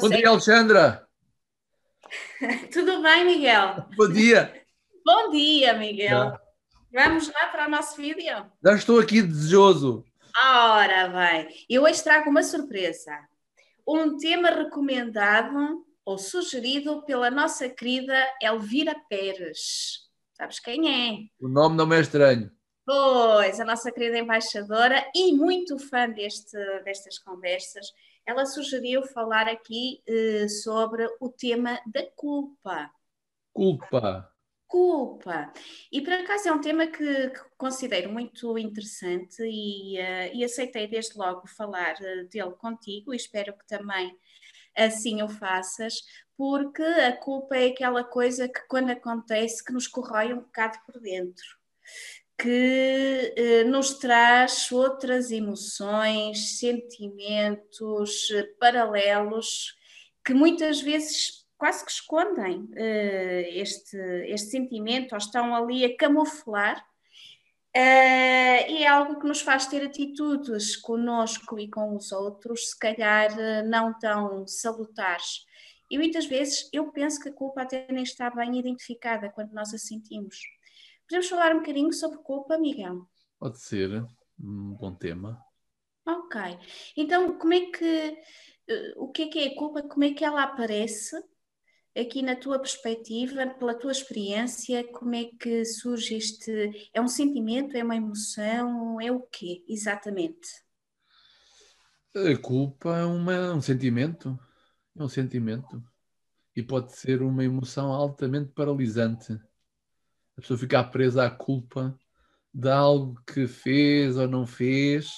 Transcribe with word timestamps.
Bom 0.00 0.08
dia, 0.08 0.28
Alexandra. 0.28 1.06
Tudo 2.72 3.00
bem, 3.00 3.24
Miguel? 3.24 3.86
Bom 3.96 4.08
dia. 4.08 4.62
Bom 5.04 5.30
dia, 5.30 5.74
Miguel. 5.74 6.36
Vamos 6.92 7.28
lá 7.28 7.46
para 7.48 7.66
o 7.66 7.70
nosso 7.70 7.96
vídeo? 7.96 8.44
Já 8.64 8.74
estou 8.74 8.98
aqui 8.98 9.22
desejoso. 9.22 10.04
Ora 10.36 11.08
bem, 11.08 11.48
eu 11.70 11.84
hoje 11.84 12.02
trago 12.02 12.28
uma 12.28 12.42
surpresa. 12.42 13.12
Um 13.86 14.16
tema 14.16 14.50
recomendado 14.50 15.84
ou 16.04 16.18
sugerido 16.18 17.02
pela 17.04 17.30
nossa 17.30 17.68
querida 17.68 18.16
Elvira 18.42 18.96
Pérez. 19.08 20.08
Sabes 20.32 20.58
quem 20.58 20.88
é? 20.88 21.18
O 21.40 21.48
nome 21.48 21.76
não 21.76 21.92
é 21.92 22.00
estranho. 22.00 22.50
Pois, 22.84 23.60
a 23.60 23.64
nossa 23.64 23.92
querida 23.92 24.18
embaixadora 24.18 25.08
e 25.14 25.32
muito 25.32 25.78
fã 25.78 26.08
deste, 26.08 26.56
destas 26.84 27.18
conversas, 27.18 27.86
ela 28.26 28.46
sugeriu 28.46 29.02
falar 29.02 29.48
aqui 29.48 30.02
uh, 30.08 30.48
sobre 30.48 31.06
o 31.20 31.28
tema 31.28 31.80
da 31.86 32.06
culpa. 32.16 32.90
Culpa. 33.52 34.30
Culpa. 34.66 35.52
E 35.92 36.00
por 36.00 36.12
acaso 36.12 36.48
é 36.48 36.52
um 36.52 36.60
tema 36.60 36.86
que, 36.86 37.30
que 37.30 37.40
considero 37.56 38.10
muito 38.10 38.58
interessante 38.58 39.42
e, 39.42 39.98
uh, 39.98 40.34
e, 40.34 40.44
aceitei 40.44 40.88
desde 40.88 41.16
logo 41.16 41.46
falar 41.46 41.94
uh, 41.94 42.28
dele 42.28 42.52
contigo 42.52 43.12
e 43.12 43.16
espero 43.16 43.56
que 43.56 43.66
também 43.66 44.16
assim 44.76 45.22
o 45.22 45.28
faças, 45.28 46.02
porque 46.36 46.82
a 46.82 47.16
culpa 47.16 47.56
é 47.56 47.66
aquela 47.66 48.02
coisa 48.02 48.48
que 48.48 48.60
quando 48.66 48.90
acontece 48.90 49.64
que 49.64 49.72
nos 49.72 49.86
corrói 49.86 50.32
um 50.32 50.40
bocado 50.40 50.78
por 50.84 51.00
dentro 51.00 51.44
que 52.38 53.32
eh, 53.36 53.64
nos 53.64 53.98
traz 53.98 54.70
outras 54.72 55.30
emoções, 55.30 56.58
sentimentos 56.58 58.30
eh, 58.30 58.42
paralelos 58.58 59.74
que 60.24 60.34
muitas 60.34 60.80
vezes 60.80 61.46
quase 61.56 61.84
que 61.84 61.92
escondem 61.92 62.68
eh, 62.76 63.50
este, 63.60 63.96
este 64.26 64.50
sentimento 64.50 65.12
ou 65.12 65.18
estão 65.18 65.54
ali 65.54 65.84
a 65.84 65.96
camuflar. 65.96 66.84
Uh, 67.76 68.70
e 68.70 68.84
é 68.84 68.86
algo 68.86 69.18
que 69.18 69.26
nos 69.26 69.40
faz 69.40 69.66
ter 69.66 69.84
atitudes 69.84 70.76
conosco 70.76 71.58
e 71.58 71.68
com 71.68 71.96
os 71.96 72.12
outros, 72.12 72.70
se 72.70 72.78
calhar 72.78 73.30
não 73.64 73.98
tão 73.98 74.46
salutares. 74.46 75.44
E 75.90 75.98
muitas 75.98 76.24
vezes 76.26 76.68
eu 76.72 76.92
penso 76.92 77.20
que 77.20 77.30
a 77.30 77.32
culpa 77.32 77.62
até 77.62 77.84
nem 77.90 78.04
está 78.04 78.30
bem 78.30 78.60
identificada 78.60 79.28
quando 79.28 79.52
nós 79.52 79.74
a 79.74 79.78
sentimos. 79.78 80.38
Podemos 81.08 81.28
falar 81.28 81.54
um 81.54 81.58
bocadinho 81.58 81.92
sobre 81.92 82.18
culpa, 82.18 82.56
Miguel? 82.56 83.06
Pode 83.38 83.60
ser, 83.60 84.06
um 84.38 84.74
bom 84.74 84.94
tema. 84.94 85.38
Ok. 86.06 86.40
Então, 86.96 87.38
como 87.38 87.52
é 87.52 87.60
que 87.70 88.18
uh, 88.70 89.04
o 89.04 89.10
que 89.10 89.22
é 89.22 89.28
que 89.28 89.38
é 89.38 89.46
a 89.48 89.54
culpa? 89.54 89.82
Como 89.82 90.04
é 90.04 90.12
que 90.12 90.24
ela 90.24 90.42
aparece 90.42 91.16
aqui 91.96 92.22
na 92.22 92.34
tua 92.34 92.58
perspectiva, 92.58 93.46
pela 93.58 93.74
tua 93.74 93.92
experiência? 93.92 94.84
Como 94.92 95.14
é 95.14 95.24
que 95.24 95.64
surge 95.64 96.16
este? 96.16 96.90
É 96.92 97.00
um 97.00 97.08
sentimento? 97.08 97.76
É 97.76 97.84
uma 97.84 97.96
emoção? 97.96 99.00
É 99.00 99.12
o 99.12 99.20
quê 99.20 99.64
exatamente? 99.68 100.48
A 102.16 102.38
culpa 102.38 102.96
é 102.96 103.04
uma, 103.04 103.52
um 103.54 103.60
sentimento, 103.60 104.38
é 104.96 105.02
um 105.02 105.08
sentimento 105.08 105.82
e 106.54 106.62
pode 106.62 106.96
ser 106.96 107.22
uma 107.22 107.44
emoção 107.44 107.92
altamente 107.92 108.52
paralisante 108.52 109.36
a 110.36 110.40
pessoa 110.40 110.58
ficar 110.58 110.84
presa 110.84 111.26
à 111.26 111.30
culpa 111.30 111.98
de 112.52 112.70
algo 112.70 113.20
que 113.26 113.46
fez 113.46 114.16
ou 114.16 114.28
não 114.28 114.46
fez 114.46 115.10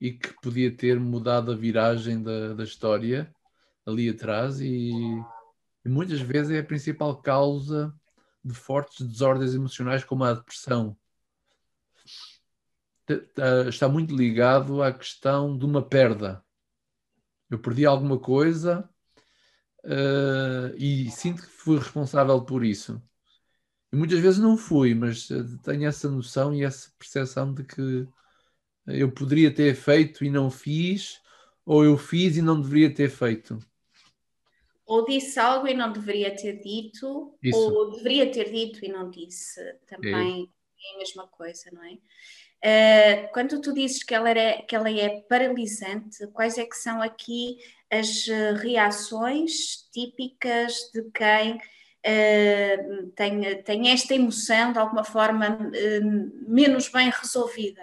e 0.00 0.12
que 0.12 0.32
podia 0.40 0.74
ter 0.74 0.98
mudado 0.98 1.52
a 1.52 1.56
viragem 1.56 2.22
da, 2.22 2.54
da 2.54 2.64
história 2.64 3.34
ali 3.86 4.08
atrás 4.08 4.60
e, 4.60 4.90
e, 5.84 5.88
muitas 5.88 6.20
vezes 6.20 6.52
é 6.52 6.60
a 6.60 6.64
principal 6.64 7.20
causa 7.20 7.94
de 8.42 8.54
fortes 8.54 9.06
desordens 9.06 9.54
emocionais 9.54 10.04
como 10.04 10.24
a 10.24 10.32
depressão. 10.32 10.96
Está 13.68 13.88
muito 13.88 14.14
ligado 14.16 14.82
à 14.82 14.92
questão 14.92 15.56
de 15.56 15.64
uma 15.64 15.82
perda. 15.82 16.42
Eu 17.50 17.58
perdi 17.58 17.84
alguma 17.84 18.18
coisa 18.18 18.88
uh, 19.84 20.74
e 20.76 21.10
sinto 21.10 21.42
que 21.42 21.48
fui 21.48 21.78
responsável 21.78 22.42
por 22.42 22.64
isso. 22.64 23.02
E 23.94 23.96
muitas 23.96 24.18
vezes 24.18 24.40
não 24.40 24.56
fui, 24.56 24.92
mas 24.92 25.30
eh, 25.30 25.36
tenho 25.62 25.86
essa 25.86 26.10
noção 26.10 26.52
e 26.52 26.64
essa 26.64 26.90
percepção 26.98 27.54
de 27.54 27.62
que 27.62 28.08
eu 28.88 29.12
poderia 29.12 29.54
ter 29.54 29.72
feito 29.76 30.24
e 30.24 30.30
não 30.30 30.50
fiz, 30.50 31.22
ou 31.64 31.84
eu 31.84 31.96
fiz 31.96 32.36
e 32.36 32.42
não 32.42 32.60
deveria 32.60 32.92
ter 32.92 33.08
feito. 33.08 33.56
Ou 34.84 35.04
disse 35.04 35.38
algo 35.38 35.68
e 35.68 35.74
não 35.74 35.92
deveria 35.92 36.34
ter 36.34 36.60
dito, 36.60 37.38
Isso. 37.40 37.56
ou 37.56 37.92
deveria 37.92 38.28
ter 38.32 38.50
dito 38.50 38.84
e 38.84 38.88
não 38.88 39.08
disse. 39.08 39.60
Também 39.86 40.50
é, 40.90 40.94
a 40.96 40.98
mesma 40.98 41.28
coisa, 41.28 41.70
não 41.72 41.84
é? 41.84 41.92
Uh, 42.66 43.32
quando 43.32 43.60
tu 43.60 43.72
dizes 43.72 44.02
que 44.02 44.12
ela, 44.12 44.28
era, 44.28 44.60
que 44.62 44.74
ela 44.74 44.90
é 44.90 45.20
paralisante, 45.28 46.26
quais 46.32 46.58
é 46.58 46.66
que 46.66 46.76
são 46.76 47.00
aqui 47.00 47.58
as 47.88 48.26
eh, 48.26 48.54
reações 48.54 49.88
típicas 49.92 50.90
de 50.92 51.08
quem 51.12 51.60
uh, 52.04 53.06
tem, 53.10 53.62
tem 53.62 53.90
esta 53.90 54.14
emoção 54.14 54.72
de 54.72 54.78
alguma 54.78 55.04
forma 55.04 55.58
uh, 55.58 56.50
menos 56.50 56.88
bem 56.88 57.10
resolvida. 57.10 57.82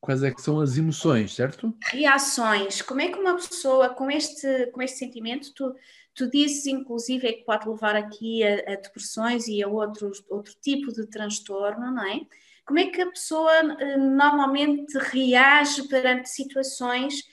Quais 0.00 0.22
é 0.22 0.30
que 0.30 0.40
são 0.40 0.60
as 0.60 0.78
emoções, 0.78 1.34
certo? 1.34 1.74
Reações. 1.84 2.80
Como 2.80 3.00
é 3.00 3.08
que 3.08 3.18
uma 3.18 3.34
pessoa 3.34 3.90
com 3.90 4.10
este, 4.10 4.66
com 4.68 4.80
este 4.80 4.96
sentimento, 4.96 5.52
tu, 5.54 5.74
tu 6.14 6.30
dizes 6.30 6.66
inclusive 6.66 7.26
é 7.26 7.32
que 7.32 7.44
pode 7.44 7.68
levar 7.68 7.94
aqui 7.94 8.42
a, 8.42 8.72
a 8.72 8.76
depressões 8.76 9.48
e 9.48 9.62
a 9.62 9.68
outros, 9.68 10.24
outro 10.30 10.54
tipo 10.62 10.92
de 10.92 11.06
transtorno, 11.06 11.90
não 11.90 12.06
é? 12.06 12.20
Como 12.64 12.78
é 12.78 12.86
que 12.86 13.00
a 13.00 13.10
pessoa 13.10 13.52
uh, 13.62 13.98
normalmente 13.98 14.96
reage 14.98 15.88
perante 15.88 16.28
situações 16.28 17.24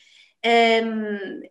um, 0.84 1.42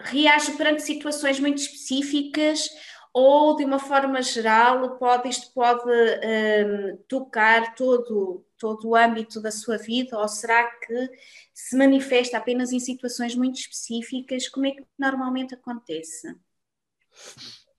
reage 0.00 0.52
perante 0.52 0.82
situações 0.82 1.40
muito 1.40 1.58
específicas 1.58 2.68
ou 3.12 3.56
de 3.56 3.64
uma 3.64 3.78
forma 3.78 4.22
geral 4.22 4.96
pode, 4.96 5.28
isto 5.28 5.52
pode 5.52 5.90
um, 5.90 6.96
tocar 7.08 7.74
todo, 7.74 8.44
todo 8.58 8.88
o 8.88 8.96
âmbito 8.96 9.40
da 9.40 9.50
sua 9.50 9.76
vida 9.76 10.18
ou 10.18 10.28
será 10.28 10.64
que 10.64 11.10
se 11.52 11.76
manifesta 11.76 12.36
apenas 12.36 12.72
em 12.72 12.78
situações 12.78 13.34
muito 13.34 13.58
específicas? 13.58 14.48
Como 14.48 14.66
é 14.66 14.70
que 14.72 14.84
normalmente 14.98 15.54
acontece? 15.54 16.28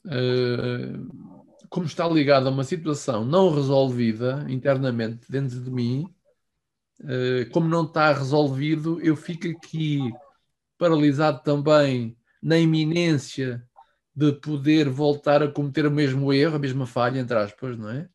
Uh, 0.06 1.40
como 1.70 1.86
está 1.86 2.08
ligado 2.08 2.48
a 2.48 2.52
uma 2.52 2.64
situação 2.64 3.24
não 3.24 3.54
resolvida 3.54 4.46
internamente 4.50 5.32
dentro 5.32 5.64
de 5.64 5.70
mim, 5.70 6.14
uh, 7.02 7.50
como 7.52 7.70
não 7.70 7.86
está 7.86 8.12
resolvido, 8.12 9.00
eu 9.02 9.16
fico 9.16 9.48
aqui 9.48 10.12
paralisado 10.80 11.44
também 11.44 12.18
na 12.42 12.58
iminência 12.58 13.64
de 14.16 14.32
poder 14.34 14.90
voltar 14.90 15.44
a 15.44 15.52
cometer 15.52 15.86
o 15.86 15.92
mesmo 15.92 16.34
erro, 16.34 16.56
a 16.56 16.60
mesma 16.60 16.88
falha, 16.88 17.20
entre 17.20 17.38
aspas, 17.38 17.78
não 17.78 17.90
é? 17.90 18.10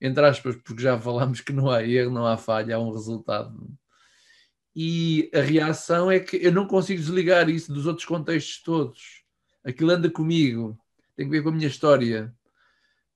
Entre 0.00 0.24
aspas, 0.24 0.56
porque 0.56 0.82
já 0.82 0.98
falámos 0.98 1.40
que 1.40 1.52
não 1.52 1.70
há 1.70 1.82
erro, 1.82 2.12
não 2.12 2.26
há 2.26 2.36
falha, 2.36 2.76
há 2.76 2.78
um 2.78 2.92
resultado. 2.92 3.68
E 4.74 5.30
a 5.34 5.40
reação 5.40 6.10
é 6.10 6.20
que 6.20 6.36
eu 6.36 6.52
não 6.52 6.66
consigo 6.66 7.00
desligar 7.00 7.48
isso 7.48 7.72
dos 7.72 7.86
outros 7.86 8.06
contextos 8.06 8.62
todos. 8.62 9.24
Aquilo 9.64 9.90
anda 9.90 10.10
comigo, 10.10 10.78
tem 11.16 11.26
que 11.26 11.32
ver 11.32 11.42
com 11.42 11.50
a 11.50 11.52
minha 11.52 11.68
história. 11.68 12.34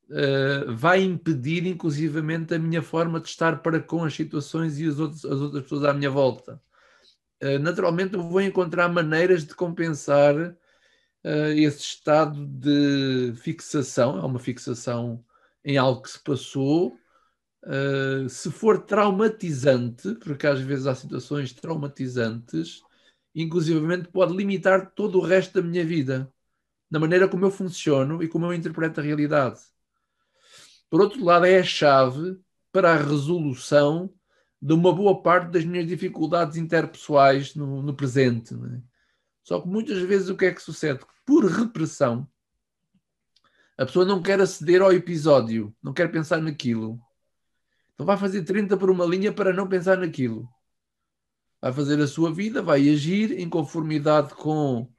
Uh, 0.08 0.72
vai 0.74 1.02
impedir, 1.02 1.66
inclusivamente, 1.66 2.54
a 2.54 2.58
minha 2.58 2.82
forma 2.82 3.20
de 3.20 3.28
estar 3.28 3.60
para 3.62 3.80
com 3.80 4.04
as 4.04 4.14
situações 4.14 4.78
e 4.78 4.86
as 4.86 4.98
outras, 4.98 5.24
as 5.24 5.40
outras 5.40 5.62
pessoas 5.64 5.84
à 5.84 5.92
minha 5.92 6.10
volta. 6.10 6.62
Eh, 7.40 7.58
naturalmente 7.58 8.14
eu 8.14 8.22
vou 8.22 8.40
encontrar 8.40 8.88
maneiras 8.88 9.44
de 9.44 9.54
compensar 9.54 10.34
uh, 10.36 11.52
esse 11.56 11.80
estado 11.80 12.46
de 12.46 13.34
fixação, 13.36 14.18
é 14.18 14.24
uma 14.24 14.38
fixação 14.38 15.24
em 15.64 15.76
algo 15.76 16.02
que 16.02 16.10
se 16.10 16.20
passou. 16.22 16.96
Uh, 17.64 18.28
se 18.28 18.50
for 18.50 18.84
traumatizante, 18.84 20.14
porque 20.16 20.46
às 20.46 20.60
vezes 20.60 20.86
há 20.86 20.94
situações 20.94 21.52
traumatizantes, 21.52 22.82
inclusivamente 23.34 24.08
pode 24.08 24.36
limitar 24.36 24.92
todo 24.94 25.18
o 25.18 25.22
resto 25.22 25.60
da 25.60 25.68
minha 25.68 25.84
vida, 25.84 26.32
na 26.90 26.98
maneira 27.00 27.28
como 27.28 27.44
eu 27.44 27.50
funciono 27.50 28.22
e 28.22 28.28
como 28.28 28.46
eu 28.46 28.54
interpreto 28.54 29.00
a 29.00 29.02
realidade. 29.04 29.60
Por 30.88 31.00
outro 31.00 31.24
lado, 31.24 31.46
é 31.46 31.58
a 31.58 31.64
chave 31.64 32.38
para 32.72 32.92
a 32.94 32.96
resolução 32.96 34.12
de 34.60 34.72
uma 34.72 34.92
boa 34.92 35.22
parte 35.22 35.50
das 35.50 35.64
minhas 35.64 35.86
dificuldades 35.86 36.56
interpessoais 36.56 37.54
no, 37.54 37.82
no 37.82 37.94
presente. 37.94 38.54
É? 38.54 38.80
Só 39.42 39.60
que 39.60 39.68
muitas 39.68 39.98
vezes 40.02 40.28
o 40.28 40.36
que 40.36 40.46
é 40.46 40.52
que 40.52 40.62
sucede? 40.62 41.00
Por 41.24 41.44
repressão, 41.44 42.28
a 43.78 43.84
pessoa 43.84 44.04
não 44.04 44.22
quer 44.22 44.40
aceder 44.40 44.80
ao 44.80 44.92
episódio, 44.92 45.74
não 45.82 45.92
quer 45.92 46.10
pensar 46.10 46.40
naquilo. 46.40 47.00
Então 47.94 48.06
vai 48.06 48.16
fazer 48.16 48.42
30 48.42 48.76
por 48.76 48.90
uma 48.90 49.04
linha 49.04 49.32
para 49.32 49.52
não 49.52 49.68
pensar 49.68 49.98
naquilo. 49.98 50.48
vai 51.60 51.72
fazer 51.72 52.00
a 52.00 52.06
sua 52.06 52.32
vida, 52.32 52.62
vai 52.62 52.88
agir 52.88 53.38
em 53.38 53.48
conformidade 53.48 54.34
com 54.34 54.90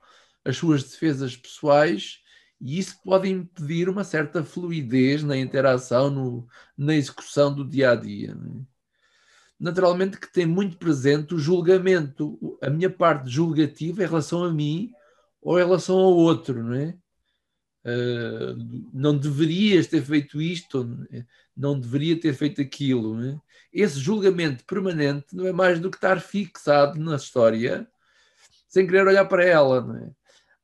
as 0.46 0.58
suas 0.58 0.84
defesas 0.84 1.36
pessoais 1.36 2.22
e 2.60 2.80
isso 2.80 3.00
pode 3.04 3.30
impedir 3.30 3.88
uma 3.90 4.04
certa 4.04 4.44
fluidez 4.44 5.24
na 5.24 5.38
interação, 5.38 6.10
no, 6.10 6.48
na 6.78 6.96
execução 6.96 7.54
do 7.54 7.68
dia 7.68 7.92
a 7.92 7.96
dia. 7.96 8.36
Naturalmente 9.60 10.20
que 10.20 10.32
tem 10.32 10.46
muito 10.46 10.78
presente 10.78 11.34
o 11.34 11.40
julgamento, 11.40 12.58
a 12.62 12.70
minha 12.70 12.90
parte 12.90 13.30
julgativa 13.30 14.04
em 14.04 14.08
relação 14.08 14.44
a 14.44 14.54
mim 14.54 14.92
ou 15.42 15.60
em 15.60 15.64
relação 15.64 15.98
ao 15.98 16.14
outro, 16.14 16.64
não 16.64 16.76
é? 16.76 16.96
Uh, 17.86 18.90
não 18.94 19.18
deverias 19.18 19.88
ter 19.88 20.02
feito 20.02 20.42
isto, 20.42 20.88
não 21.56 21.80
deveria 21.80 22.20
ter 22.20 22.34
feito 22.34 22.62
aquilo. 22.62 23.16
Não 23.16 23.30
é? 23.30 23.42
Esse 23.74 24.00
julgamento 24.00 24.66
permanente 24.66 25.28
não 25.34 25.48
é 25.48 25.52
mais 25.52 25.80
do 25.80 25.90
que 25.90 25.98
estar 25.98 26.20
fixado 26.20 27.00
na 27.00 27.16
história 27.16 27.88
sem 28.68 28.86
querer 28.86 29.08
olhar 29.08 29.26
para 29.26 29.46
ela. 29.46 29.82
Não 29.82 29.96
é? 29.96 30.12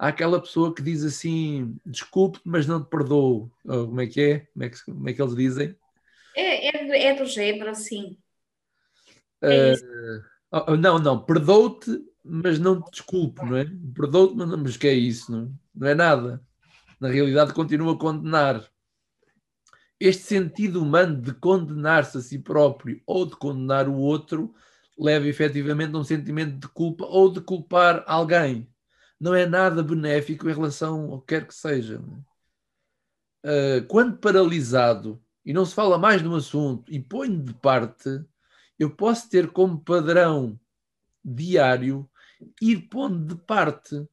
há 0.03 0.09
aquela 0.09 0.41
pessoa 0.41 0.73
que 0.73 0.81
diz 0.81 1.03
assim: 1.03 1.75
desculpe, 1.85 2.39
mas 2.43 2.67
não 2.67 2.83
te 2.83 2.89
perdoo. 2.89 3.49
Como 3.65 4.01
é 4.01 4.07
que 4.07 4.21
é? 4.21 4.39
Como 4.53 4.65
é 4.65 4.69
que, 4.69 4.83
como 4.85 5.09
é 5.09 5.13
que 5.13 5.21
eles 5.21 5.35
dizem? 5.35 5.75
É, 6.35 6.67
é, 6.67 7.07
é 7.07 7.15
do 7.15 7.25
género, 7.25 7.73
sim. 7.75 8.17
É 9.43 9.73
uh, 10.53 10.77
não, 10.77 10.99
não, 10.99 11.23
perdoo-te, 11.23 11.99
mas 12.23 12.59
não 12.59 12.81
te 12.81 12.91
desculpo, 12.91 13.45
não 13.45 13.57
é? 13.57 13.65
Perdoo-te, 13.95 14.35
mas, 14.35 14.49
mas 14.49 14.77
que 14.77 14.87
é 14.87 14.93
isso? 14.93 15.31
Não, 15.31 15.53
não 15.73 15.87
é 15.87 15.95
nada. 15.95 16.41
Na 16.99 17.09
realidade, 17.09 17.53
continua 17.53 17.93
a 17.93 17.97
condenar. 17.97 18.63
Este 19.99 20.23
sentido 20.23 20.81
humano 20.81 21.21
de 21.21 21.33
condenar-se 21.33 22.17
a 22.17 22.21
si 22.21 22.39
próprio 22.39 23.01
ou 23.05 23.25
de 23.25 23.35
condenar 23.35 23.87
o 23.87 23.95
outro 23.95 24.53
leva 24.97 25.27
efetivamente 25.27 25.95
a 25.95 25.99
um 25.99 26.03
sentimento 26.03 26.59
de 26.59 26.67
culpa 26.67 27.05
ou 27.05 27.31
de 27.31 27.41
culpar 27.41 28.03
alguém 28.05 28.69
não 29.19 29.33
é 29.33 29.45
nada 29.45 29.81
benéfico 29.81 30.49
em 30.49 30.53
relação 30.53 31.11
ao 31.11 31.21
que 31.21 31.27
quer 31.27 31.47
que 31.47 31.55
seja. 31.55 32.01
Uh, 33.45 33.85
quando 33.87 34.17
paralisado 34.17 35.23
e 35.45 35.53
não 35.53 35.65
se 35.65 35.73
fala 35.73 35.97
mais 35.97 36.21
de 36.21 36.27
um 36.27 36.35
assunto 36.35 36.91
e 36.91 36.99
ponho 36.99 37.41
de 37.41 37.53
parte, 37.53 38.21
eu 38.77 38.89
posso 38.89 39.29
ter 39.29 39.51
como 39.51 39.83
padrão 39.83 40.59
diário 41.23 42.09
ir 42.61 42.87
pondo 42.89 43.35
de 43.35 43.41
parte 43.43 44.07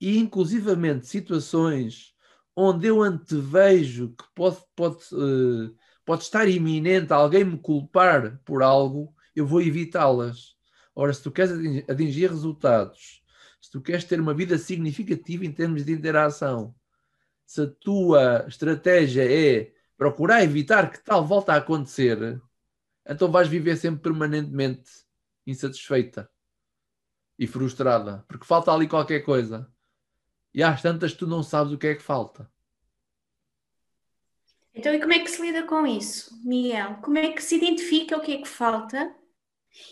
e 0.00 0.18
inclusivamente 0.18 1.06
situações 1.06 2.14
onde 2.56 2.86
eu 2.86 3.02
antevejo 3.02 4.14
que 4.16 4.24
pode, 4.34 4.58
pode, 4.74 4.96
uh, 5.14 5.74
pode 6.04 6.22
estar 6.22 6.48
iminente 6.48 7.12
alguém 7.12 7.44
me 7.44 7.58
culpar 7.58 8.40
por 8.44 8.62
algo, 8.62 9.14
eu 9.34 9.46
vou 9.46 9.60
evitá-las. 9.60 10.56
Ora, 10.94 11.12
se 11.12 11.22
tu 11.22 11.30
queres 11.30 11.52
atingir 11.88 12.30
resultados 12.30 13.22
se 13.60 13.70
tu 13.70 13.80
queres 13.80 14.04
ter 14.04 14.20
uma 14.20 14.34
vida 14.34 14.56
significativa 14.56 15.44
em 15.44 15.52
termos 15.52 15.84
de 15.84 15.92
interação, 15.92 16.74
se 17.44 17.62
a 17.62 17.66
tua 17.66 18.46
estratégia 18.48 19.24
é 19.30 19.72
procurar 19.96 20.42
evitar 20.42 20.90
que 20.90 21.04
tal 21.04 21.26
volta 21.26 21.52
a 21.52 21.56
acontecer, 21.56 22.40
então 23.08 23.30
vais 23.30 23.48
viver 23.48 23.76
sempre 23.76 24.02
permanentemente 24.02 24.90
insatisfeita 25.46 26.30
e 27.38 27.46
frustrada, 27.46 28.24
porque 28.28 28.44
falta 28.44 28.72
ali 28.72 28.88
qualquer 28.88 29.20
coisa. 29.20 29.70
E 30.52 30.62
às 30.62 30.82
tantas 30.82 31.12
tu 31.12 31.26
não 31.26 31.42
sabes 31.42 31.72
o 31.72 31.78
que 31.78 31.86
é 31.86 31.94
que 31.94 32.02
falta. 32.02 32.50
Então, 34.74 34.94
e 34.94 35.00
como 35.00 35.12
é 35.12 35.18
que 35.20 35.30
se 35.30 35.42
lida 35.42 35.64
com 35.64 35.86
isso, 35.86 36.38
Miguel? 36.44 36.96
Como 36.96 37.18
é 37.18 37.32
que 37.32 37.42
se 37.42 37.56
identifica 37.56 38.16
o 38.16 38.20
que 38.20 38.32
é 38.32 38.42
que 38.42 38.48
falta 38.48 39.14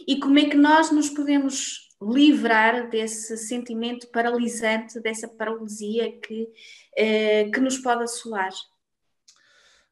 e 0.07 0.19
como 0.21 0.39
é 0.39 0.49
que 0.49 0.57
nós 0.57 0.91
nos 0.91 1.09
podemos 1.09 1.87
livrar 2.01 2.89
desse 2.91 3.37
sentimento 3.37 4.09
paralisante, 4.09 5.01
dessa 5.01 5.27
paralisia 5.29 6.21
que, 6.21 6.49
eh, 6.97 7.51
que 7.51 7.61
nos 7.61 7.79
pode 7.79 8.05
assolar. 8.05 8.53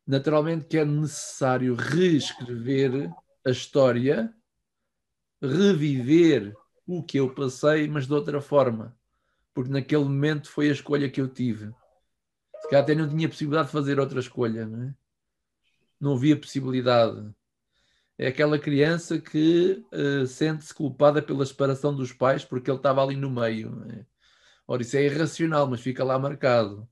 Naturalmente 0.07 0.67
que 0.67 0.79
é 0.79 0.85
necessário 0.85 1.75
reescrever 1.75 3.11
a 3.47 3.51
história, 3.51 4.35
reviver 5.41 6.55
o 6.87 7.03
que 7.03 7.19
eu 7.19 7.35
passei, 7.35 7.89
mas 7.89 8.07
de 8.07 8.13
outra 8.13 8.41
forma, 8.41 8.97
porque 9.55 9.71
naquele 9.71 10.05
momento 10.05 10.51
foi 10.51 10.69
a 10.69 10.73
escolha 10.73 11.11
que 11.11 11.21
eu 11.21 11.29
tive. 11.29 11.73
Se 12.61 12.69
calhar 12.69 12.83
até 12.83 12.95
não 12.95 13.09
tinha 13.09 13.29
possibilidade 13.29 13.69
de 13.69 13.73
fazer 13.73 13.99
outra 13.99 14.21
escolha, 14.21 14.67
não 14.67 14.83
é? 14.85 14.95
Não 16.01 16.15
havia 16.15 16.39
possibilidade 16.39 17.35
é 18.17 18.29
aquela 18.29 18.59
criança 18.59 19.21
que 19.21 19.85
uh, 19.93 20.27
sente-se 20.27 20.73
culpada 20.73 21.21
pela 21.21 21.45
separação 21.45 21.95
dos 21.95 22.13
pais 22.13 22.45
porque 22.45 22.71
ele 22.71 22.79
estava 22.79 23.03
ali 23.03 23.17
no 23.17 23.31
meio. 23.31 23.85
É? 23.91 24.07
Ora, 24.67 24.83
isso 24.83 24.97
é 24.97 25.05
irracional, 25.05 25.67
mas 25.67 25.81
fica 25.81 26.05
lá 26.05 26.19
marcado. 26.19 26.89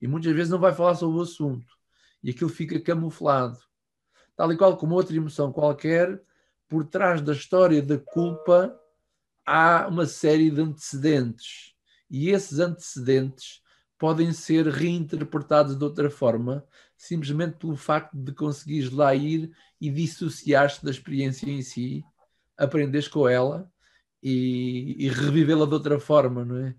E 0.00 0.08
muitas 0.08 0.32
vezes 0.32 0.50
não 0.50 0.58
vai 0.58 0.74
falar 0.74 0.94
sobre 0.96 1.18
o 1.18 1.22
assunto. 1.22 1.66
E 2.24 2.30
aquilo 2.30 2.50
fica 2.50 2.80
camuflado. 2.80 3.58
Tal 4.34 4.50
e 4.52 4.56
qual 4.56 4.76
como 4.76 4.94
outra 4.94 5.14
emoção 5.14 5.52
qualquer, 5.52 6.20
por 6.68 6.84
trás 6.86 7.20
da 7.20 7.32
história 7.32 7.80
da 7.80 7.98
culpa 7.98 8.74
há 9.46 9.86
uma 9.86 10.06
série 10.06 10.50
de 10.50 10.60
antecedentes. 10.60 11.74
E 12.10 12.30
esses 12.30 12.58
antecedentes 12.58 13.62
podem 13.98 14.32
ser 14.32 14.66
reinterpretados 14.66 15.76
de 15.76 15.84
outra 15.84 16.10
forma, 16.10 16.66
simplesmente 16.96 17.58
pelo 17.58 17.76
facto 17.76 18.16
de 18.16 18.32
conseguires 18.32 18.90
lá 18.90 19.14
ir 19.14 19.54
e 19.80 19.90
dissociar-te 19.90 20.84
da 20.84 20.90
experiência 20.90 21.48
em 21.48 21.62
si, 21.62 22.02
aprenderes 22.56 23.06
com 23.06 23.28
ela 23.28 23.70
e, 24.22 24.96
e 24.98 25.08
revivê-la 25.08 25.66
de 25.66 25.74
outra 25.74 26.00
forma, 26.00 26.44
não 26.44 26.56
é? 26.56 26.74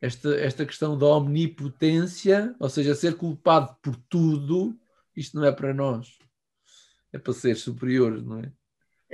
Esta, 0.00 0.34
esta 0.36 0.64
questão 0.64 0.96
da 0.96 1.06
omnipotência, 1.06 2.54
ou 2.60 2.68
seja, 2.68 2.94
ser 2.94 3.16
culpado 3.16 3.76
por 3.82 3.96
tudo, 4.08 4.78
isto 5.16 5.36
não 5.36 5.44
é 5.44 5.52
para 5.52 5.74
nós. 5.74 6.18
É 7.12 7.18
para 7.18 7.32
ser 7.32 7.56
superiores, 7.56 8.22
não 8.22 8.38
é? 8.38 8.52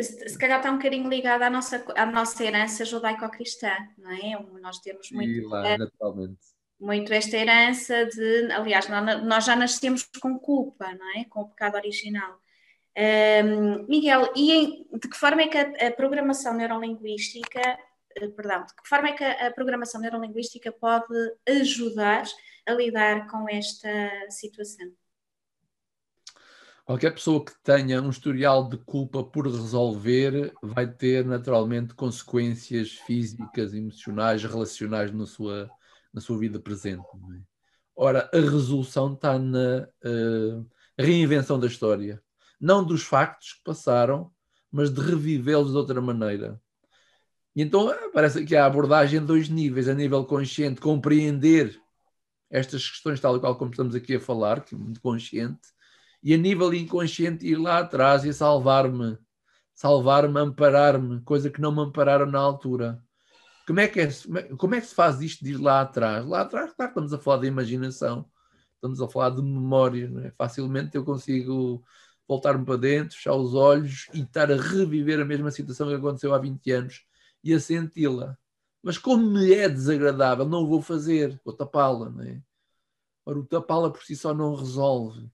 se 0.02 0.36
calhar 0.36 0.58
está 0.58 0.70
um 0.72 0.76
bocadinho 0.76 1.08
ligado 1.08 1.42
à 1.42 1.50
nossa, 1.50 1.84
à 1.94 2.04
nossa 2.04 2.44
herança 2.44 2.84
judaico-cristã, 2.84 3.72
não 3.96 4.10
é? 4.10 4.60
Nós 4.60 4.80
temos 4.80 5.10
muito, 5.12 5.48
lá, 5.48 5.78
naturalmente. 5.78 6.40
muito 6.80 7.12
esta 7.12 7.36
herança 7.36 8.04
de, 8.06 8.50
aliás, 8.52 8.88
nós 8.88 9.44
já 9.44 9.54
nascemos 9.54 10.02
com 10.20 10.36
culpa, 10.38 10.92
não 10.94 11.20
é? 11.20 11.24
Com 11.26 11.42
o 11.42 11.48
pecado 11.48 11.76
original. 11.76 12.40
Um, 12.96 13.86
Miguel, 13.88 14.32
e 14.34 14.52
em, 14.52 14.88
de 14.92 15.08
que 15.08 15.16
forma 15.16 15.42
é 15.42 15.48
que 15.48 15.58
a, 15.58 15.88
a 15.88 15.92
programação 15.92 16.54
neurolinguística, 16.54 17.60
perdão, 18.36 18.64
de 18.64 18.74
que 18.74 18.88
forma 18.88 19.08
é 19.08 19.12
que 19.12 19.24
a, 19.24 19.48
a 19.48 19.52
programação 19.52 20.00
neurolinguística 20.00 20.72
pode 20.72 21.14
ajudar 21.48 22.24
a 22.66 22.72
lidar 22.72 23.26
com 23.28 23.48
esta 23.48 23.88
situação? 24.30 24.92
Qualquer 26.84 27.12
pessoa 27.12 27.42
que 27.42 27.52
tenha 27.62 28.02
um 28.02 28.10
historial 28.10 28.68
de 28.68 28.76
culpa 28.76 29.24
por 29.24 29.46
resolver 29.46 30.52
vai 30.62 30.86
ter 30.86 31.24
naturalmente 31.24 31.94
consequências 31.94 32.92
físicas, 32.92 33.72
emocionais, 33.72 34.44
relacionais 34.44 35.10
na 35.10 35.24
sua, 35.24 35.70
na 36.12 36.20
sua 36.20 36.38
vida 36.38 36.60
presente. 36.60 37.02
É? 37.02 37.40
Ora, 37.96 38.28
a 38.30 38.36
resolução 38.36 39.14
está 39.14 39.38
na 39.38 39.88
uh, 40.04 40.70
reinvenção 40.98 41.58
da 41.58 41.66
história, 41.66 42.22
não 42.60 42.84
dos 42.84 43.02
factos 43.02 43.54
que 43.54 43.64
passaram, 43.64 44.30
mas 44.70 44.92
de 44.92 45.00
revivê-los 45.00 45.70
de 45.70 45.76
outra 45.78 46.02
maneira. 46.02 46.60
E 47.54 47.62
então 47.62 47.94
parece 48.12 48.44
que 48.44 48.56
há 48.56 48.66
abordagem 48.66 49.20
em 49.20 49.24
dois 49.24 49.48
níveis: 49.48 49.88
a 49.88 49.94
nível 49.94 50.24
consciente, 50.24 50.80
compreender 50.80 51.80
estas 52.50 52.88
questões, 52.88 53.20
tal 53.20 53.36
e 53.36 53.40
qual 53.40 53.56
como 53.56 53.70
estamos 53.70 53.94
aqui 53.94 54.16
a 54.16 54.20
falar, 54.20 54.64
que 54.64 54.74
é 54.74 54.78
muito 54.78 55.00
consciente, 55.00 55.68
e 56.22 56.34
a 56.34 56.36
nível 56.36 56.72
inconsciente 56.74 57.46
ir 57.46 57.56
lá 57.56 57.78
atrás 57.80 58.24
e 58.24 58.32
salvar-me, 58.32 59.18
salvar-me, 59.74 60.38
amparar-me, 60.38 61.20
coisa 61.22 61.50
que 61.50 61.60
não 61.60 61.72
me 61.72 61.80
ampararam 61.80 62.26
na 62.26 62.38
altura. 62.38 63.02
Como 63.66 63.80
é, 63.80 63.88
que 63.88 64.00
é, 64.00 64.08
como 64.58 64.74
é 64.74 64.80
que 64.80 64.86
se 64.86 64.94
faz 64.94 65.20
isto 65.22 65.44
de 65.44 65.52
ir 65.52 65.56
lá 65.56 65.80
atrás? 65.80 66.26
Lá 66.26 66.42
atrás, 66.42 66.72
claro, 66.74 66.90
estamos 66.90 67.12
a 67.12 67.18
falar 67.18 67.38
de 67.38 67.46
imaginação, 67.48 68.26
estamos 68.74 69.00
a 69.00 69.08
falar 69.08 69.30
de 69.30 69.42
memória, 69.42 70.12
é? 70.24 70.30
facilmente 70.32 70.96
eu 70.96 71.04
consigo 71.04 71.82
voltar-me 72.28 72.64
para 72.64 72.76
dentro, 72.76 73.16
fechar 73.16 73.34
os 73.34 73.54
olhos 73.54 74.06
e 74.12 74.20
estar 74.20 74.50
a 74.52 74.56
reviver 74.56 75.20
a 75.20 75.24
mesma 75.24 75.50
situação 75.50 75.88
que 75.88 75.94
aconteceu 75.94 76.34
há 76.34 76.38
20 76.38 76.70
anos 76.70 77.04
e 77.44 77.54
a 77.54 77.60
senti-la. 77.60 78.36
Mas 78.82 78.98
como 78.98 79.30
me 79.30 79.52
é 79.52 79.68
desagradável, 79.68 80.48
não 80.48 80.66
vou 80.66 80.82
fazer, 80.82 81.40
vou 81.44 81.54
tapá-la, 81.54 82.10
não 82.10 82.22
é? 82.22 82.42
Ora, 83.26 83.38
o 83.38 83.46
tapá-la 83.46 83.90
por 83.90 84.02
si 84.02 84.16
só 84.16 84.34
não 84.34 84.54
resolve 84.54 85.30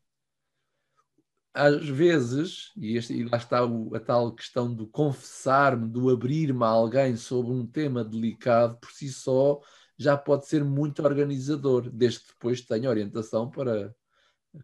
às 1.53 1.89
vezes, 1.89 2.71
e, 2.77 2.97
este, 2.97 3.13
e 3.15 3.25
lá 3.25 3.37
está 3.37 3.65
o, 3.65 3.95
a 3.95 4.01
tal 4.01 4.33
questão 4.35 4.73
do 4.73 4.87
confessar-me, 4.87 5.89
do 5.89 6.09
abrir-me 6.11 6.63
a 6.65 6.69
alguém 6.69 7.17
sobre 7.17 7.53
um 7.53 7.67
tema 7.67 8.05
delicado, 8.05 8.79
por 8.79 8.91
si 8.91 9.09
só, 9.09 9.61
já 9.99 10.17
pode 10.17 10.47
ser 10.47 10.65
muito 10.65 11.03
organizador, 11.03 11.91
desde 11.91 12.21
que 12.21 12.29
depois 12.29 12.61
tenha 12.63 12.89
orientação 12.89 13.51
para 13.51 13.95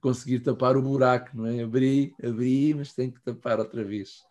conseguir 0.01 0.41
tapar 0.41 0.77
o 0.77 0.83
buraco, 0.83 1.37
não 1.37 1.47
é? 1.47 1.63
Abri, 1.63 2.15
abri, 2.23 2.75
mas 2.75 2.93
tenho 2.95 3.13
que 3.13 3.23
tapar 3.23 3.59
outra 3.59 3.85
vez. 3.85 4.23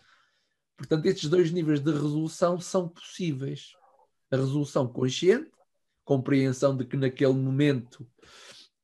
Portanto, 0.77 1.05
estes 1.05 1.29
dois 1.29 1.51
níveis 1.51 1.79
de 1.79 1.91
resolução 1.91 2.59
são 2.59 2.87
possíveis. 2.87 3.73
A 4.31 4.35
resolução 4.35 4.87
consciente, 4.87 5.51
compreensão 6.03 6.75
de 6.75 6.85
que 6.85 6.97
naquele 6.97 7.33
momento 7.33 8.07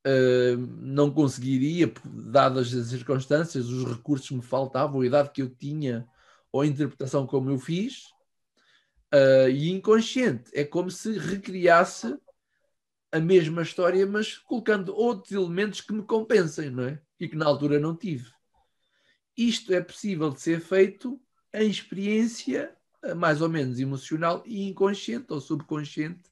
uh, 0.07 0.57
não 0.79 1.12
conseguiria, 1.12 1.91
dadas 2.05 2.74
as 2.74 2.88
circunstâncias, 2.88 3.67
os 3.67 3.83
recursos 3.86 4.29
que 4.29 4.36
me 4.36 4.41
faltavam, 4.41 5.01
a 5.01 5.05
idade 5.05 5.31
que 5.31 5.41
eu 5.41 5.50
tinha, 5.50 6.07
ou 6.51 6.62
a 6.62 6.67
interpretação 6.67 7.27
como 7.27 7.50
eu 7.50 7.60
fiz, 7.60 8.05
uh, 9.13 9.50
e 9.50 9.69
inconsciente. 9.69 10.50
É 10.53 10.63
como 10.63 10.89
se 10.89 11.17
recriasse 11.17 12.17
a 13.12 13.19
mesma 13.19 13.62
história, 13.62 14.05
mas 14.07 14.38
colocando 14.38 14.95
outros 14.95 15.33
elementos 15.33 15.81
que 15.81 15.93
me 15.93 16.03
compensem, 16.03 16.69
não 16.69 16.83
é? 16.83 17.01
E 17.19 17.27
que 17.27 17.36
na 17.36 17.45
altura 17.45 17.79
não 17.79 17.95
tive. 17.95 18.31
Isto 19.36 19.74
é 19.74 19.81
possível 19.81 20.29
de 20.29 20.39
ser 20.39 20.62
feito 20.62 21.19
em 21.53 21.70
experiência 21.70 22.75
eh, 23.03 23.13
mais 23.13 23.41
ou 23.41 23.50
menos 23.50 23.79
emocional 23.79 24.43
e 24.46 24.67
inconsciente 24.67 25.27
ou 25.29 25.41
subconsciente 25.41 26.31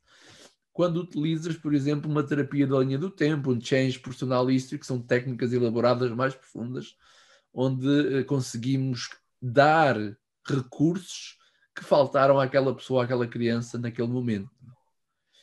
quando 0.79 1.01
utilizas, 1.01 1.57
por 1.57 1.73
exemplo, 1.73 2.09
uma 2.09 2.23
terapia 2.23 2.65
da 2.65 2.79
linha 2.79 2.97
do 2.97 3.09
tempo, 3.09 3.51
um 3.51 3.59
change 3.59 3.99
personalístico, 3.99 4.79
que 4.79 4.87
são 4.87 5.01
técnicas 5.01 5.51
elaboradas 5.51 6.09
mais 6.11 6.33
profundas, 6.33 6.95
onde 7.53 8.19
eh, 8.19 8.23
conseguimos 8.23 9.09
dar 9.41 9.97
recursos 10.47 11.37
que 11.75 11.83
faltaram 11.83 12.39
àquela 12.39 12.73
pessoa, 12.73 13.03
àquela 13.03 13.27
criança 13.27 13.77
naquele 13.77 14.07
momento. 14.07 14.49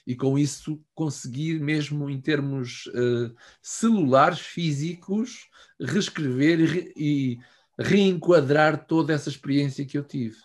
E 0.07 0.15
com 0.15 0.39
isso 0.39 0.83
conseguir, 0.95 1.61
mesmo 1.61 2.09
em 2.09 2.21
termos 2.21 2.87
uh, 2.87 3.35
celulares, 3.61 4.39
físicos, 4.39 5.51
reescrever 5.79 6.93
e, 6.97 7.33
e 7.35 7.41
reenquadrar 7.79 8.87
toda 8.87 9.13
essa 9.13 9.29
experiência 9.29 9.85
que 9.85 9.99
eu 9.99 10.05
tive. 10.05 10.37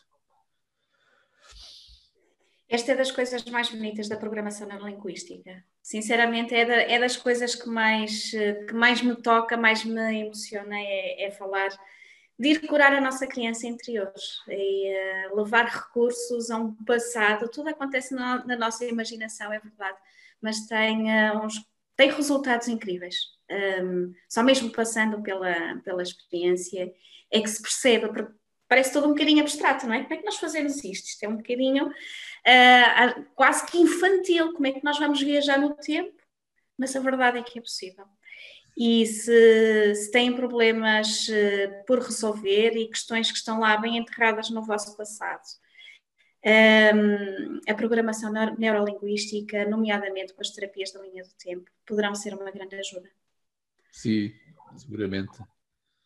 Esta 2.70 2.94
é 2.94 2.96
das 2.96 3.12
coisas 3.12 3.44
mais 3.46 3.70
bonitas 3.70 4.08
da 4.08 4.16
programação 4.16 4.66
neurolinguística. 4.66 5.64
Sinceramente, 5.84 6.56
é, 6.56 6.66
da, 6.66 6.74
é 6.74 7.00
das 7.00 7.18
coisas 7.18 7.54
que 7.54 7.68
mais, 7.68 8.32
que 8.32 8.74
mais 8.74 9.02
me 9.02 9.16
toca, 9.16 9.58
mais 9.58 9.84
me 9.84 10.22
emociona, 10.22 10.80
é, 10.80 11.26
é 11.26 11.32
falar 11.32 11.70
de 12.42 12.50
ir 12.50 12.68
curar 12.68 12.92
a 12.92 13.00
nossa 13.00 13.28
criança 13.28 13.68
interior 13.68 14.12
e 14.48 14.92
uh, 15.30 15.36
levar 15.36 15.66
recursos 15.66 16.50
a 16.50 16.58
um 16.58 16.74
passado. 16.86 17.48
Tudo 17.50 17.70
acontece 17.70 18.16
na, 18.16 18.44
na 18.46 18.56
nossa 18.56 18.84
imaginação, 18.84 19.54
é 19.54 19.60
verdade, 19.60 19.98
mas 20.42 20.66
tem, 20.66 21.04
uh, 21.04 21.46
uns, 21.46 21.64
tem 21.96 22.10
resultados 22.10 22.68
incríveis. 22.68 23.16
Um, 23.84 24.12
só 24.28 24.42
mesmo 24.42 24.72
passando 24.72 25.22
pela, 25.22 25.76
pela 25.84 26.02
experiência 26.02 26.92
é 27.32 27.42
que 27.42 27.50
se 27.50 27.62
percebe, 27.62 28.10
parece 28.68 28.94
todo 28.94 29.08
um 29.08 29.14
bocadinho 29.14 29.42
abstrato, 29.42 29.86
não 29.86 29.94
é? 29.94 30.02
Como 30.04 30.14
é 30.14 30.18
que 30.18 30.26
nós 30.26 30.38
fazemos 30.38 30.84
isto? 30.84 31.08
Isto 31.08 31.24
é 31.24 31.30
um 31.30 31.38
bocadinho 31.38 31.88
uh, 31.88 33.26
quase 33.36 33.66
que 33.66 33.78
infantil, 33.78 34.54
como 34.54 34.68
é 34.68 34.72
que 34.72 34.84
nós 34.84 34.98
vamos 35.00 35.22
viajar 35.22 35.60
no 35.60 35.76
tempo? 35.76 36.22
Mas 36.78 36.96
a 36.96 37.00
verdade 37.00 37.38
é 37.38 37.44
que 37.44 37.60
é 37.60 37.62
possível. 37.62 38.06
E 38.78 39.06
se, 39.06 39.96
se 39.96 40.12
têm 40.12 40.36
problemas 40.36 41.28
uh, 41.28 41.86
por 41.86 42.00
resolver 42.00 42.72
e 42.78 42.88
questões 42.88 43.32
que 43.32 43.38
estão 43.38 43.60
lá 43.60 43.78
bem 43.78 43.98
enterradas 43.98 44.50
no 44.50 44.64
vosso 44.64 44.96
passado, 44.96 45.44
um, 46.44 47.60
a 47.70 47.74
programação 47.76 48.32
neurolinguística, 48.58 49.66
nomeadamente 49.66 50.34
com 50.34 50.42
as 50.42 50.50
terapias 50.50 50.92
da 50.92 51.02
linha 51.02 51.24
do 51.24 51.34
tempo, 51.36 51.70
poderão 51.86 52.16
ser 52.16 52.34
uma 52.34 52.50
grande 52.50 52.76
ajuda. 52.76 53.10
Sim, 53.92 54.34
seguramente. 54.78 55.38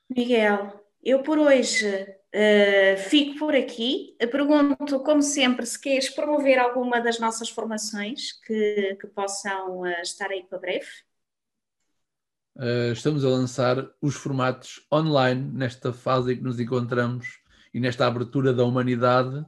Miguel, 0.09 0.84
eu 1.05 1.21
por 1.21 1.37
hoje 1.37 1.87
uh, 1.87 2.97
fico 3.07 3.37
por 3.37 3.53
aqui. 3.53 4.17
Pergunto, 4.31 4.99
como 5.01 5.21
sempre, 5.21 5.63
se 5.63 5.79
queres 5.79 6.09
promover 6.09 6.57
alguma 6.57 6.99
das 6.99 7.19
nossas 7.19 7.47
formações 7.47 8.33
que, 8.45 8.97
que 8.99 9.07
possam 9.07 9.81
uh, 9.81 10.01
estar 10.01 10.31
aí 10.31 10.43
para 10.43 10.57
breve. 10.57 10.87
Uh, 12.55 12.91
estamos 12.91 13.23
a 13.23 13.29
lançar 13.29 13.87
os 14.01 14.15
formatos 14.15 14.83
online 14.91 15.51
nesta 15.53 15.93
fase 15.93 16.33
em 16.33 16.37
que 16.37 16.43
nos 16.43 16.59
encontramos 16.59 17.39
e 17.71 17.79
nesta 17.79 18.07
abertura 18.07 18.51
da 18.51 18.63
humanidade, 18.63 19.45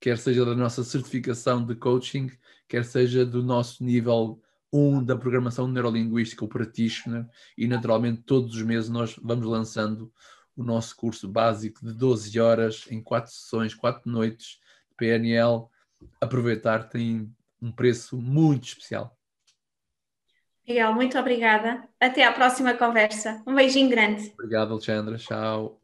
quer 0.00 0.16
seja 0.16 0.46
da 0.46 0.54
nossa 0.54 0.82
certificação 0.82 1.66
de 1.66 1.74
coaching, 1.74 2.30
quer 2.68 2.84
seja 2.84 3.26
do 3.26 3.42
nosso 3.42 3.84
nível 3.84 4.40
1 4.72 5.04
da 5.04 5.16
programação 5.16 5.68
neurolinguística, 5.68 6.44
o 6.44 6.48
practitioner, 6.48 7.26
e 7.58 7.66
naturalmente 7.66 8.22
todos 8.22 8.54
os 8.54 8.62
meses 8.62 8.88
nós 8.88 9.16
vamos 9.20 9.46
lançando 9.46 10.12
o 10.56 10.64
nosso 10.64 10.96
curso 10.96 11.28
básico 11.28 11.84
de 11.84 11.92
12 11.92 12.40
horas 12.40 12.84
em 12.90 13.02
quatro 13.02 13.30
sessões, 13.30 13.74
quatro 13.74 14.10
noites 14.10 14.58
de 14.88 14.96
PNL. 14.96 15.66
Aproveitar, 16.20 16.88
tem 16.88 17.30
um 17.60 17.70
preço 17.70 18.16
muito 18.16 18.68
especial. 18.68 19.16
Miguel, 20.66 20.94
muito 20.94 21.16
obrigada. 21.18 21.88
Até 22.00 22.24
à 22.24 22.32
próxima 22.32 22.74
conversa. 22.74 23.42
Um 23.46 23.54
beijinho 23.54 23.88
grande. 23.88 24.32
Obrigado, 24.34 24.72
Alexandra. 24.72 25.16
Tchau. 25.16 25.80